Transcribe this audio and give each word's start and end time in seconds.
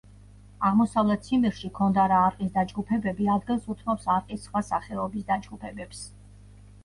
აღმოსავლეთ 0.67 1.25
ციმბირში 1.27 1.69
ქონდარა 1.79 2.21
არყის 2.29 2.49
დაჯგუფებები 2.55 3.29
ადგილს 3.35 3.69
უთმობს 3.73 4.09
არყის 4.15 4.47
სხვა 4.49 4.63
სახეობის 4.71 5.27
დაჯგუფებებს. 5.31 6.01